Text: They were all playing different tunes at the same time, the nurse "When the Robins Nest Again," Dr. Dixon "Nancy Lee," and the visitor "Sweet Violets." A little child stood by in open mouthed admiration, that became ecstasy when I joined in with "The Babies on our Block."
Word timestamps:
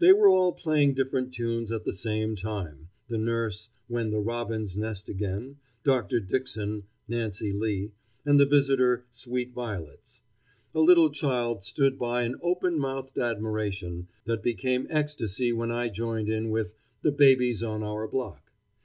They 0.00 0.12
were 0.12 0.26
all 0.26 0.52
playing 0.52 0.94
different 0.94 1.32
tunes 1.32 1.70
at 1.70 1.84
the 1.84 1.92
same 1.92 2.34
time, 2.34 2.88
the 3.08 3.16
nurse 3.16 3.68
"When 3.86 4.10
the 4.10 4.18
Robins 4.18 4.76
Nest 4.76 5.08
Again," 5.08 5.58
Dr. 5.84 6.18
Dixon 6.18 6.82
"Nancy 7.06 7.52
Lee," 7.52 7.92
and 8.24 8.40
the 8.40 8.44
visitor 8.44 9.04
"Sweet 9.12 9.52
Violets." 9.52 10.20
A 10.74 10.80
little 10.80 11.10
child 11.12 11.62
stood 11.62 11.96
by 11.96 12.24
in 12.24 12.34
open 12.42 12.76
mouthed 12.80 13.18
admiration, 13.18 14.08
that 14.24 14.42
became 14.42 14.88
ecstasy 14.90 15.52
when 15.52 15.70
I 15.70 15.90
joined 15.90 16.28
in 16.28 16.50
with 16.50 16.74
"The 17.02 17.12
Babies 17.12 17.62
on 17.62 17.84
our 17.84 18.08
Block." 18.08 18.50